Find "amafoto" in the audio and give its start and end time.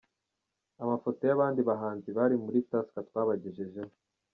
0.83-1.21